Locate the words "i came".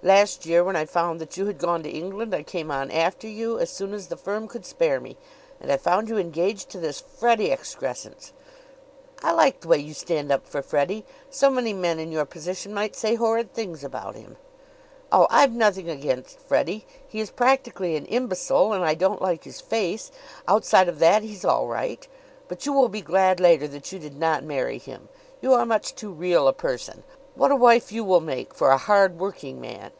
2.32-2.70